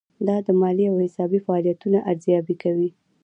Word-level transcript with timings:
دا 0.27 0.35
د 0.45 0.47
مالي 0.61 0.85
او 0.89 0.97
حسابي 1.05 1.39
فعالیتونو 1.45 1.97
ارزیابي 2.11 2.55
کوي. 2.63 2.89